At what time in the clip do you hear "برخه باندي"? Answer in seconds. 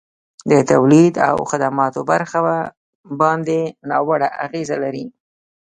2.11-3.61